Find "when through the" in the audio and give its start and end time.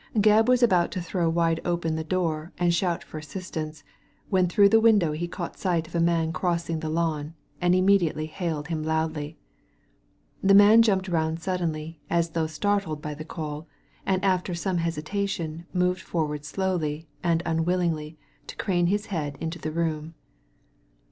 4.31-4.79